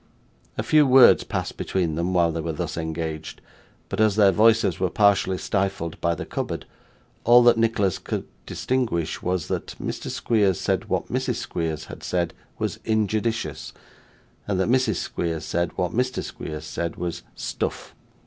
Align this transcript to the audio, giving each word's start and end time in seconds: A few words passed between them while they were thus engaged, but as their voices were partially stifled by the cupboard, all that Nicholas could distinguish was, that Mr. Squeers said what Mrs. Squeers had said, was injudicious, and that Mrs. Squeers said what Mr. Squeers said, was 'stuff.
A 0.57 0.63
few 0.63 0.87
words 0.87 1.23
passed 1.23 1.57
between 1.57 1.93
them 1.93 2.11
while 2.11 2.31
they 2.31 2.41
were 2.41 2.51
thus 2.53 2.75
engaged, 2.75 3.39
but 3.87 4.01
as 4.01 4.15
their 4.15 4.31
voices 4.31 4.79
were 4.79 4.89
partially 4.89 5.37
stifled 5.37 6.01
by 6.01 6.15
the 6.15 6.25
cupboard, 6.25 6.65
all 7.23 7.43
that 7.43 7.55
Nicholas 7.55 7.99
could 7.99 8.25
distinguish 8.47 9.21
was, 9.21 9.47
that 9.47 9.75
Mr. 9.79 10.09
Squeers 10.09 10.59
said 10.59 10.85
what 10.85 11.09
Mrs. 11.13 11.35
Squeers 11.35 11.85
had 11.85 12.01
said, 12.01 12.33
was 12.57 12.79
injudicious, 12.83 13.73
and 14.47 14.59
that 14.59 14.69
Mrs. 14.69 14.95
Squeers 14.95 15.45
said 15.45 15.77
what 15.77 15.91
Mr. 15.93 16.23
Squeers 16.23 16.65
said, 16.65 16.95
was 16.95 17.21
'stuff. 17.35 17.93